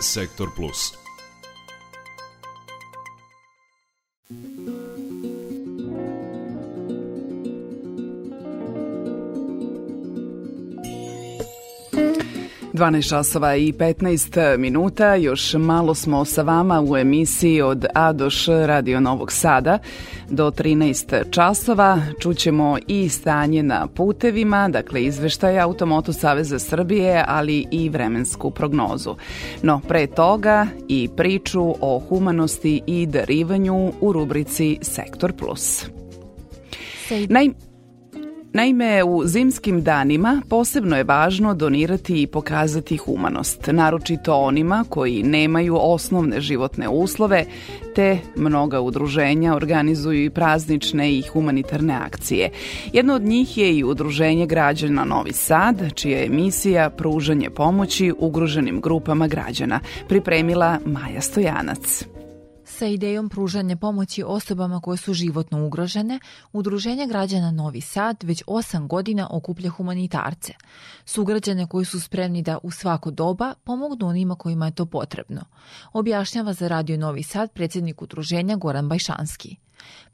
Sektor 0.00 0.50
Plus. 0.54 1.07
Dvanaest 12.78 13.08
časova 13.08 13.56
i 13.56 13.72
15 13.72 14.56
minuta, 14.56 15.14
još 15.14 15.54
malo 15.54 15.94
smo 15.94 16.24
sa 16.24 16.42
vama 16.42 16.84
u 16.88 16.96
emisiji 16.96 17.62
od 17.62 17.86
A 17.94 18.12
do 18.12 18.30
Š 18.30 18.66
Radio 18.66 19.00
Novog 19.00 19.32
Sada. 19.32 19.78
Do 20.28 20.50
13 20.50 21.30
časova 21.30 22.00
čućemo 22.20 22.78
i 22.86 23.08
stanje 23.08 23.62
na 23.62 23.86
putevima, 23.86 24.68
dakle 24.68 25.04
izveštaje 25.04 25.60
Automoto 25.60 26.12
Saveza 26.12 26.58
Srbije, 26.58 27.24
ali 27.28 27.66
i 27.70 27.88
vremensku 27.88 28.50
prognozu. 28.50 29.14
No 29.62 29.80
pre 29.88 30.06
toga 30.06 30.66
i 30.88 31.08
priču 31.16 31.74
o 31.80 32.02
humanosti 32.08 32.82
i 32.86 33.06
darivanju 33.06 33.92
u 34.00 34.12
rubrici 34.12 34.78
Sektor 34.82 35.32
Plus. 35.32 35.86
Naj, 37.28 37.48
Naime, 38.52 39.04
u 39.04 39.26
zimskim 39.26 39.82
danima 39.82 40.42
posebno 40.48 40.96
je 40.96 41.04
važno 41.04 41.54
donirati 41.54 42.22
i 42.22 42.26
pokazati 42.26 42.96
humanost, 42.96 43.66
naročito 43.66 44.34
onima 44.34 44.84
koji 44.88 45.22
nemaju 45.22 45.76
osnovne 45.80 46.40
životne 46.40 46.88
uslove, 46.88 47.44
te 47.94 48.18
mnoga 48.36 48.80
udruženja 48.80 49.54
organizuju 49.54 50.24
i 50.24 50.30
praznične 50.30 51.12
i 51.12 51.22
humanitarne 51.22 51.94
akcije. 51.94 52.50
Jedno 52.92 53.14
od 53.14 53.22
njih 53.22 53.58
je 53.58 53.76
i 53.76 53.84
Udruženje 53.84 54.46
građana 54.46 55.04
Novi 55.04 55.32
Sad, 55.32 55.94
čija 55.94 56.18
je 56.18 56.28
misija 56.28 56.90
pružanje 56.90 57.50
pomoći 57.50 58.12
ugroženim 58.18 58.80
grupama 58.80 59.26
građana, 59.26 59.80
pripremila 60.08 60.78
Maja 60.84 61.20
Stojanac. 61.20 62.04
Sa 62.78 62.86
idejom 62.86 63.28
pružanja 63.28 63.76
pomoći 63.76 64.22
osobama 64.22 64.80
koje 64.80 64.96
su 64.96 65.14
životno 65.14 65.66
ugrožene, 65.66 66.18
Udruženje 66.52 67.06
građana 67.06 67.50
Novi 67.50 67.80
Sad 67.80 68.22
već 68.22 68.42
osam 68.46 68.88
godina 68.88 69.28
okuplja 69.30 69.70
humanitarce, 69.70 70.52
sugrađane 71.04 71.66
koji 71.66 71.84
su 71.84 72.00
spremni 72.00 72.42
da 72.42 72.58
u 72.62 72.70
svako 72.70 73.10
doba 73.10 73.54
pomognu 73.64 74.08
onima 74.08 74.34
kojima 74.34 74.66
je 74.66 74.74
to 74.74 74.86
potrebno, 74.86 75.44
objašnjava 75.92 76.52
za 76.52 76.68
Radio 76.68 76.96
Novi 76.96 77.22
Sad 77.22 77.52
predsjednik 77.52 78.02
udruženja 78.02 78.56
Goran 78.56 78.88
Bajšanski. 78.88 79.56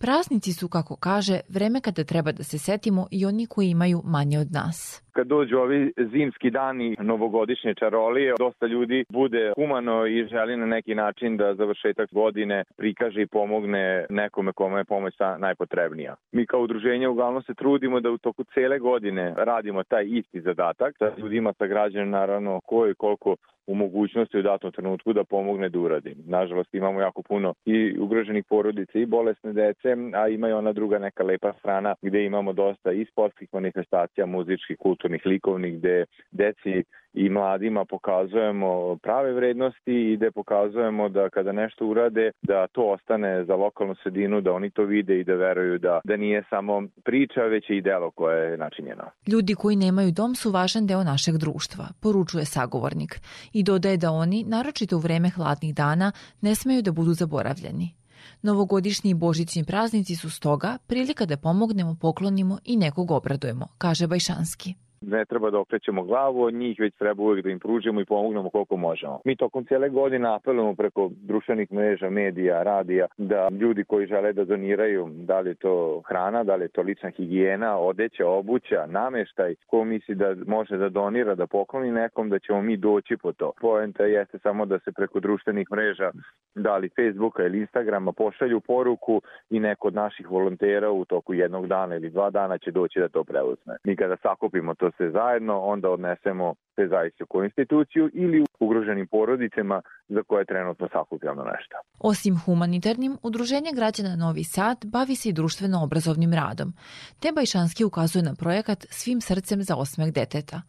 Praznici 0.00 0.52
su, 0.52 0.68
kako 0.68 0.96
kaže, 0.96 1.40
vreme 1.48 1.80
kada 1.80 2.04
treba 2.04 2.32
da 2.32 2.42
se 2.42 2.58
setimo 2.58 3.06
i 3.10 3.26
oni 3.26 3.46
koji 3.46 3.68
imaju 3.68 3.98
manje 4.04 4.38
od 4.38 4.52
nas. 4.52 5.02
Kad 5.12 5.26
dođu 5.26 5.56
ovi 5.58 5.92
zimski 6.12 6.50
dani 6.50 6.96
novogodišnje 7.00 7.74
čarolije, 7.74 8.34
dosta 8.38 8.66
ljudi 8.66 9.04
bude 9.08 9.52
humano 9.56 10.06
i 10.06 10.26
želi 10.26 10.56
na 10.56 10.66
neki 10.66 10.94
način 10.94 11.36
da 11.36 11.54
završetak 11.54 12.12
godine 12.12 12.64
prikaže 12.76 13.22
i 13.22 13.26
pomogne 13.26 14.06
nekome 14.10 14.52
kome 14.52 14.80
je 14.80 14.84
pomoć 14.84 15.14
najpotrebnija. 15.38 16.16
Mi 16.32 16.46
kao 16.46 16.60
udruženje 16.60 17.08
uglavnom 17.08 17.42
se 17.42 17.54
trudimo 17.54 18.00
da 18.00 18.10
u 18.10 18.18
toku 18.18 18.44
cele 18.54 18.78
godine 18.78 19.34
radimo 19.36 19.82
taj 19.82 20.04
isti 20.08 20.40
zadatak, 20.40 20.94
sa 20.98 21.12
ljudima, 21.18 21.52
sa 21.58 21.66
građanima, 21.66 22.18
naravno, 22.18 22.60
ko 22.60 22.88
i 22.88 22.94
koliko 22.94 23.36
u 23.66 23.74
mogućnosti 23.74 24.38
u 24.38 24.42
datom 24.42 24.72
trenutku 24.72 25.12
da 25.12 25.24
pomogne 25.24 25.68
da 25.68 25.78
uradi. 25.78 26.14
Nažalost 26.26 26.74
imamo 26.74 27.00
jako 27.00 27.22
puno 27.22 27.54
i 27.64 27.98
ugroženih 27.98 28.44
porodica 28.48 28.98
i 28.98 29.06
bolesne 29.06 29.52
dece, 29.52 29.96
a 30.14 30.28
ima 30.28 30.48
i 30.48 30.52
ona 30.52 30.72
druga 30.72 30.98
neka 30.98 31.24
lepa 31.24 31.52
strana 31.58 31.94
gde 32.02 32.24
imamo 32.24 32.52
dosta 32.52 32.92
i 32.92 33.04
sportskih 33.04 33.48
manifestacija, 33.52 34.26
muzičkih, 34.26 34.76
kulturnih, 34.78 35.26
likovnih, 35.26 35.78
gde 35.78 36.04
deci 36.30 36.84
i 37.14 37.28
mladima 37.28 37.84
pokazujemo 37.84 38.96
prave 39.02 39.32
vrednosti 39.32 40.12
i 40.12 40.16
da 40.16 40.30
pokazujemo 40.30 41.08
da 41.08 41.30
kada 41.30 41.52
nešto 41.52 41.86
urade, 41.86 42.30
da 42.42 42.66
to 42.66 42.82
ostane 42.82 43.44
za 43.44 43.54
lokalnu 43.56 43.94
sredinu, 44.02 44.40
da 44.40 44.52
oni 44.52 44.70
to 44.70 44.84
vide 44.84 45.20
i 45.20 45.24
da 45.24 45.34
veruju 45.34 45.78
da, 45.78 46.00
da 46.04 46.16
nije 46.16 46.44
samo 46.50 46.82
priča, 47.04 47.40
već 47.40 47.70
i 47.70 47.80
delo 47.80 48.10
koje 48.10 48.50
je 48.50 48.56
načinjeno. 48.56 49.04
Ljudi 49.26 49.54
koji 49.54 49.76
nemaju 49.76 50.10
dom 50.12 50.34
su 50.34 50.50
važan 50.50 50.86
deo 50.86 51.04
našeg 51.04 51.36
društva, 51.36 51.84
poručuje 52.02 52.44
sagovornik 52.44 53.20
i 53.52 53.62
dodaje 53.62 53.96
da 53.96 54.10
oni, 54.10 54.44
naročito 54.44 54.96
u 54.96 55.00
vreme 55.00 55.28
hladnih 55.28 55.74
dana, 55.74 56.12
ne 56.40 56.54
smeju 56.54 56.82
da 56.82 56.92
budu 56.92 57.12
zaboravljeni. 57.12 57.94
Novogodišnji 58.42 59.10
i 59.10 59.14
božićni 59.14 59.64
praznici 59.64 60.16
su 60.16 60.30
stoga 60.30 60.78
prilika 60.86 61.26
da 61.26 61.36
pomognemo, 61.36 61.96
poklonimo 62.00 62.58
i 62.64 62.76
nekog 62.76 63.10
obradujemo, 63.10 63.66
kaže 63.78 64.06
Bajšanski 64.06 64.74
ne 65.02 65.24
treba 65.24 65.50
da 65.50 65.58
okrećemo 65.58 66.02
glavu 66.02 66.42
od 66.42 66.54
njih, 66.54 66.80
već 66.80 66.94
treba 66.94 67.22
uvijek 67.22 67.44
da 67.44 67.50
im 67.50 67.58
pružimo 67.58 68.00
i 68.00 68.04
pomognemo 68.04 68.50
koliko 68.50 68.76
možemo. 68.76 69.20
Mi 69.24 69.36
tokom 69.36 69.64
cijele 69.64 69.88
godine 69.88 70.34
apelujemo 70.34 70.74
preko 70.74 71.10
društvenih 71.16 71.72
mreža, 71.72 72.10
medija, 72.10 72.62
radija, 72.62 73.06
da 73.18 73.48
ljudi 73.60 73.84
koji 73.84 74.06
žele 74.06 74.32
da 74.32 74.44
doniraju, 74.44 75.08
da 75.12 75.40
li 75.40 75.50
je 75.50 75.54
to 75.54 76.02
hrana, 76.08 76.44
da 76.44 76.56
li 76.56 76.64
je 76.64 76.68
to 76.68 76.82
lična 76.82 77.10
higijena, 77.10 77.78
odeća, 77.78 78.28
obuća, 78.28 78.86
nameštaj, 78.86 79.54
ko 79.66 79.84
misli 79.84 80.14
da 80.14 80.34
može 80.46 80.76
da 80.76 80.88
donira, 80.88 81.34
da 81.34 81.46
pokloni 81.46 81.92
nekom, 81.92 82.30
da 82.30 82.38
ćemo 82.38 82.62
mi 82.62 82.76
doći 82.76 83.16
po 83.16 83.32
to. 83.32 83.52
Poenta 83.60 84.04
jeste 84.04 84.38
samo 84.38 84.66
da 84.66 84.78
se 84.78 84.92
preko 84.92 85.20
društvenih 85.20 85.66
mreža, 85.72 86.10
da 86.54 86.76
li 86.76 86.90
Facebooka 86.96 87.44
ili 87.44 87.58
Instagrama, 87.58 88.12
pošalju 88.12 88.60
poruku 88.60 89.22
i 89.50 89.60
neko 89.60 89.88
od 89.88 89.94
naših 89.94 90.30
volontera 90.30 90.90
u 90.90 91.04
toku 91.04 91.34
jednog 91.34 91.66
dana 91.66 91.96
ili 91.96 92.10
dva 92.10 92.30
dana 92.30 92.58
će 92.58 92.70
doći 92.70 93.00
da 93.00 93.08
to 93.08 93.24
preuzme. 93.24 93.76
Mi 93.84 93.96
kada 93.96 94.16
sakupimo 94.16 94.74
to 94.74 94.90
sve 94.96 95.10
zajedno, 95.10 95.60
onda 95.60 95.90
odnesemo 95.90 96.54
te 96.76 96.88
zaiste 96.88 97.24
u 97.34 97.44
instituciju 97.44 98.10
ili 98.12 98.44
ugroženim 98.60 99.06
porodicama 99.06 99.82
za 100.08 100.22
koje 100.22 100.44
trenutno 100.44 100.88
sakupljamo 100.92 101.42
nešto. 101.42 101.76
Osim 101.98 102.38
humanitarnim, 102.44 103.18
Udruženje 103.22 103.70
građana 103.74 104.16
Novi 104.16 104.44
Sad 104.44 104.84
bavi 104.84 105.14
se 105.16 105.28
i 105.28 105.32
društveno-obrazovnim 105.32 106.34
radom. 106.34 106.72
Te 107.20 107.32
Bajšanski 107.32 107.84
ukazuje 107.84 108.22
na 108.22 108.34
projekat 108.34 108.86
Svim 108.90 109.20
srcem 109.20 109.62
za 109.62 109.76
osmeh 109.76 110.12
deteta. 110.12 110.62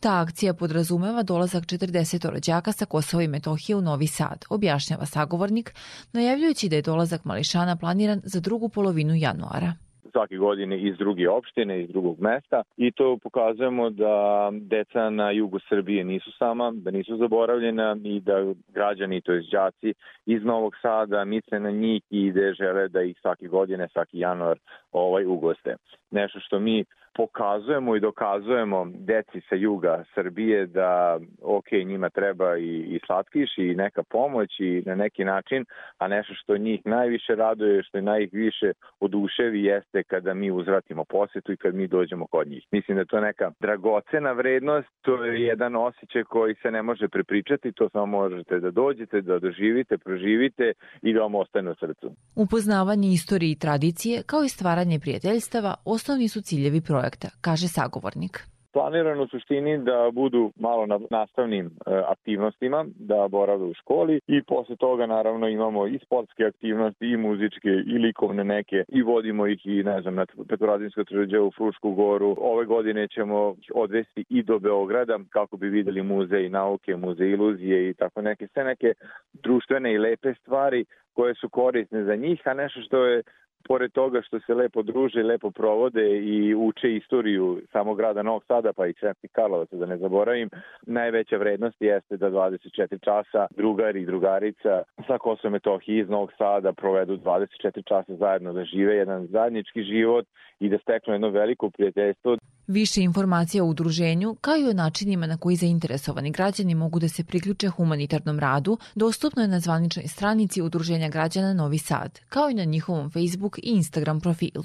Ta 0.00 0.20
akcija 0.20 0.54
podrazumeva 0.54 1.22
dolazak 1.22 1.64
40 1.64 2.30
rođaka 2.30 2.72
sa 2.72 2.84
Kosova 2.84 3.22
i 3.22 3.28
Metohije 3.28 3.76
u 3.76 3.80
Novi 3.80 4.06
Sad, 4.06 4.44
objašnjava 4.50 5.06
sagovornik, 5.06 5.74
najavljujući 6.12 6.68
da 6.68 6.76
je 6.76 6.82
dolazak 6.82 7.24
mališana 7.24 7.76
planiran 7.76 8.20
za 8.24 8.40
drugu 8.40 8.68
polovinu 8.68 9.14
januara 9.14 9.72
svake 10.12 10.36
godine 10.36 10.78
iz 10.78 10.96
druge 10.96 11.30
opštine, 11.30 11.82
iz 11.82 11.88
drugog 11.88 12.20
mesta 12.20 12.62
i 12.76 12.92
to 12.92 13.18
pokazujemo 13.22 13.90
da 13.90 14.48
deca 14.52 15.10
na 15.10 15.30
jugu 15.30 15.58
Srbije 15.68 16.04
nisu 16.04 16.32
sama, 16.32 16.72
da 16.74 16.90
nisu 16.90 17.16
zaboravljena 17.16 17.96
i 18.04 18.20
da 18.20 18.52
građani, 18.68 19.20
to 19.20 19.32
je 19.32 19.42
đaci 19.52 19.94
iz 20.26 20.44
Novog 20.44 20.74
Sada 20.82 21.24
misle 21.24 21.60
na 21.60 21.70
njih 21.70 22.02
i 22.10 22.32
da 22.32 22.52
žele 22.52 22.88
da 22.88 23.02
ih 23.02 23.18
svake 23.20 23.46
godine, 23.46 23.88
svaki 23.88 24.18
januar 24.18 24.58
ovaj 24.92 25.24
ugoste. 25.26 25.76
Nešto 26.10 26.40
što 26.40 26.60
mi 26.60 26.84
pokazujemo 27.14 27.96
i 27.96 28.00
dokazujemo 28.00 28.86
deci 28.94 29.40
sa 29.48 29.54
juga 29.54 30.04
Srbije 30.14 30.66
da 30.66 31.18
ok, 31.42 31.72
njima 31.86 32.10
treba 32.10 32.56
i, 32.56 32.76
i 32.78 33.00
slatkiš 33.06 33.58
i 33.58 33.74
neka 33.74 34.02
pomoć 34.02 34.60
i 34.60 34.82
na 34.86 34.94
neki 34.94 35.24
način, 35.24 35.64
a 35.98 36.08
nešto 36.08 36.34
što 36.34 36.56
njih 36.56 36.80
najviše 36.84 37.34
raduje, 37.34 37.82
što 37.82 38.00
najviše 38.00 38.72
oduševi 39.00 39.64
jeste 39.64 40.02
kada 40.02 40.34
mi 40.34 40.50
uzvratimo 40.50 41.04
posetu 41.04 41.52
i 41.52 41.56
kad 41.56 41.74
mi 41.74 41.86
dođemo 41.86 42.26
kod 42.26 42.48
njih. 42.48 42.66
Mislim 42.72 42.96
da 42.96 43.04
to 43.04 43.16
je 43.16 43.22
neka 43.22 43.50
dragocena 43.60 44.32
vrednost, 44.32 44.88
to 45.02 45.24
je 45.24 45.42
jedan 45.42 45.76
osjećaj 45.76 46.24
koji 46.24 46.54
se 46.62 46.70
ne 46.70 46.82
može 46.82 47.08
prepričati, 47.08 47.72
to 47.72 47.88
samo 47.88 48.06
možete 48.06 48.60
da 48.60 48.70
dođete, 48.70 49.20
da 49.20 49.38
doživite, 49.38 49.98
proživite 49.98 50.72
i 51.02 51.12
da 51.12 51.20
vam 51.20 51.34
ostane 51.34 51.70
u 51.70 51.74
srcu. 51.74 52.10
Upoznavanje 52.36 53.08
istorije 53.08 53.52
i 53.52 53.58
tradicije, 53.58 54.22
kao 54.26 54.44
i 54.44 54.48
stvaranje 54.48 54.98
prijateljstava, 55.00 55.74
osnovni 55.84 56.28
su 56.28 56.40
ciljevi 56.42 56.80
projekta 56.80 56.97
projekta, 56.98 57.28
kaže 57.40 57.68
sagovornik 57.68 58.34
planirano 58.72 59.22
u 59.22 59.28
suštini 59.28 59.78
da 59.78 60.10
budu 60.12 60.52
malo 60.56 60.86
na 60.86 60.98
nastavnim 61.10 61.66
e, 61.66 61.70
aktivnostima, 62.06 62.84
da 62.98 63.28
borave 63.28 63.64
u 63.64 63.74
školi 63.74 64.20
i 64.26 64.42
posle 64.42 64.76
toga 64.76 65.06
naravno 65.06 65.48
imamo 65.48 65.86
i 65.86 65.98
sportske 66.04 66.44
aktivnosti 66.44 67.06
i 67.06 67.16
muzičke 67.16 67.68
i 67.68 67.98
likovne 67.98 68.44
neke 68.44 68.84
i 68.88 69.02
vodimo 69.02 69.46
ih 69.46 69.66
i 69.66 69.82
ne 69.82 70.02
znam 70.02 70.14
na 70.14 70.26
Petrovazinsko 70.48 71.04
trđe 71.04 71.40
u 71.40 71.50
Frušku 71.50 71.92
goru. 71.92 72.36
Ove 72.40 72.64
godine 72.64 73.08
ćemo 73.08 73.54
odvesti 73.74 74.24
i 74.28 74.42
do 74.42 74.58
Beograda 74.58 75.18
kako 75.30 75.56
bi 75.56 75.68
videli 75.68 76.02
muzej 76.02 76.48
nauke, 76.48 76.96
muzej 76.96 77.30
iluzije 77.30 77.90
i 77.90 77.94
tako 77.94 78.22
neke 78.22 78.46
sve 78.46 78.64
neke 78.64 78.92
društvene 79.32 79.94
i 79.94 79.98
lepe 79.98 80.34
stvari 80.34 80.84
koje 81.12 81.34
su 81.34 81.48
korisne 81.48 82.04
za 82.04 82.16
njih, 82.16 82.40
a 82.44 82.54
nešto 82.54 82.80
što 82.80 83.04
je 83.04 83.22
pored 83.68 83.92
toga 83.92 84.22
što 84.22 84.40
se 84.40 84.54
lepo 84.54 84.82
druže, 84.82 85.22
lepo 85.22 85.50
provode 85.50 86.18
i 86.18 86.54
uče 86.54 86.96
istoriju 86.96 87.62
samog 87.72 87.96
grada 87.96 88.22
Novog 88.22 88.44
Sada, 88.44 88.72
pa 88.72 88.86
i 88.86 88.94
Sremskih 89.00 89.30
Karlovaca, 89.32 89.76
da 89.76 89.86
ne 89.86 89.96
zaboravim, 89.96 90.50
najveća 90.86 91.36
vrednost 91.36 91.76
jeste 91.80 92.16
da 92.16 92.30
24 92.30 93.04
časa 93.04 93.46
drugar 93.56 93.96
i 93.96 94.06
drugarica 94.06 94.82
sa 95.06 95.18
Kosovo 95.18 95.52
Metohije 95.52 96.00
iz 96.00 96.08
Novog 96.08 96.32
Sada 96.38 96.72
provedu 96.72 97.16
24 97.16 97.88
časa 97.88 98.14
zajedno 98.14 98.52
da 98.52 98.64
žive 98.64 98.96
jedan 98.96 99.26
zajednički 99.26 99.82
život 99.82 100.26
i 100.60 100.68
da 100.68 100.78
steknu 100.78 101.14
jedno 101.14 101.28
veliko 101.28 101.70
prijateljstvo. 101.70 102.36
Više 102.68 103.02
informacija 103.02 103.64
o 103.64 103.66
udruženju, 103.66 104.36
kao 104.40 104.56
i 104.56 104.68
o 104.68 104.72
načinima 104.72 105.26
na 105.26 105.36
koji 105.36 105.56
zainteresovani 105.56 106.30
građani 106.30 106.74
mogu 106.74 106.98
da 106.98 107.08
se 107.08 107.24
priključe 107.24 107.68
humanitarnom 107.68 108.38
radu, 108.38 108.78
dostupno 108.94 109.42
je 109.42 109.48
na 109.48 109.60
zvaničnoj 109.60 110.08
stranici 110.08 110.62
Udruženja 110.62 111.08
građana 111.08 111.54
Novi 111.54 111.78
Sad, 111.78 112.20
kao 112.28 112.50
i 112.50 112.54
na 112.54 112.64
njihovom 112.64 113.10
Facebook 113.10 113.58
i 113.58 113.70
Instagram 113.70 114.20
profilu. 114.20 114.64